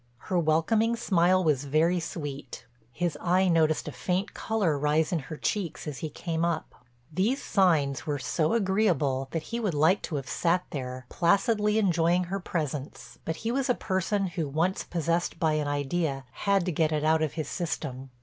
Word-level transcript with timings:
Her 0.17 0.39
welcoming 0.39 0.95
smile 0.95 1.43
was 1.43 1.65
very 1.65 1.99
sweet; 1.99 2.65
his 2.91 3.15
eye 3.21 3.47
noticed 3.47 3.87
a 3.87 3.91
faint 3.91 4.33
color 4.33 4.75
rise 4.75 5.11
in 5.11 5.19
her 5.29 5.37
cheeks 5.37 5.87
as 5.87 5.99
he 5.99 6.09
came 6.09 6.43
up. 6.43 6.73
These 7.13 7.43
signs 7.43 8.07
were 8.07 8.17
so 8.17 8.53
agreeable 8.53 9.27
that 9.29 9.43
he 9.53 9.59
would 9.59 9.75
like 9.75 10.01
to 10.01 10.15
have 10.15 10.27
sat 10.27 10.63
there, 10.71 11.05
placidly 11.09 11.77
enjoying 11.77 12.23
her 12.23 12.39
presence, 12.39 13.19
but 13.25 13.35
he 13.45 13.51
was 13.51 13.69
a 13.69 13.75
person 13.75 14.25
who 14.25 14.49
once 14.49 14.83
possessed 14.83 15.39
by 15.39 15.53
an 15.53 15.67
idea 15.67 16.25
"had 16.31 16.65
to 16.65 16.71
get 16.71 16.91
it 16.91 17.03
out 17.03 17.21
of 17.21 17.33
his 17.33 17.47
system." 17.47 18.09